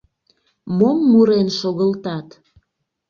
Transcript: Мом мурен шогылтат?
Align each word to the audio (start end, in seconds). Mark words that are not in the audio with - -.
Мом 0.77 0.97
мурен 1.11 1.47
шогылтат? 1.59 2.27